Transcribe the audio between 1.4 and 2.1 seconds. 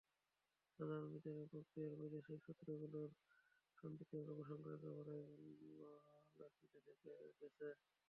প্রক্রিয়ায়